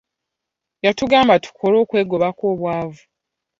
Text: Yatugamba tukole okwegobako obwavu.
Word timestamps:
Yatugamba 0.85 1.33
tukole 1.43 1.75
okwegobako 1.83 2.43
obwavu. 2.53 3.03